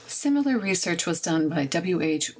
[0.07, 2.01] Similar research was done by W.
[2.01, 2.29] H.